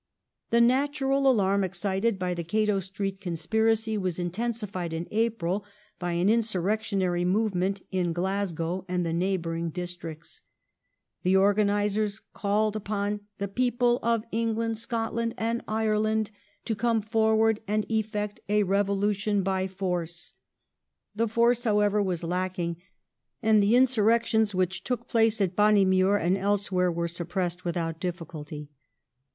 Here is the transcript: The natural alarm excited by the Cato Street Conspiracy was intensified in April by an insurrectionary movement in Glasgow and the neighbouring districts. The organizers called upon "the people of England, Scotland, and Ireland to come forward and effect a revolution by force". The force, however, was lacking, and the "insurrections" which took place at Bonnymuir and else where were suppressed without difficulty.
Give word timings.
The 0.49 0.61
natural 0.61 1.29
alarm 1.29 1.63
excited 1.63 2.17
by 2.17 2.33
the 2.33 2.43
Cato 2.43 2.79
Street 2.79 3.21
Conspiracy 3.21 3.99
was 3.99 4.17
intensified 4.17 4.93
in 4.93 5.07
April 5.11 5.63
by 5.99 6.13
an 6.13 6.27
insurrectionary 6.27 7.23
movement 7.23 7.81
in 7.91 8.11
Glasgow 8.11 8.83
and 8.87 9.05
the 9.05 9.13
neighbouring 9.13 9.69
districts. 9.69 10.41
The 11.21 11.35
organizers 11.35 12.19
called 12.33 12.75
upon 12.75 13.19
"the 13.37 13.47
people 13.47 13.99
of 14.01 14.23
England, 14.31 14.79
Scotland, 14.79 15.35
and 15.37 15.61
Ireland 15.67 16.31
to 16.65 16.73
come 16.75 17.03
forward 17.03 17.59
and 17.67 17.85
effect 17.87 18.39
a 18.49 18.63
revolution 18.63 19.43
by 19.43 19.67
force". 19.67 20.33
The 21.15 21.27
force, 21.27 21.63
however, 21.63 22.01
was 22.01 22.23
lacking, 22.23 22.77
and 23.43 23.61
the 23.61 23.75
"insurrections" 23.75 24.55
which 24.55 24.83
took 24.83 25.07
place 25.07 25.39
at 25.39 25.55
Bonnymuir 25.55 26.17
and 26.17 26.39
else 26.39 26.71
where 26.71 26.91
were 26.91 27.07
suppressed 27.07 27.63
without 27.63 27.99
difficulty. 27.99 28.71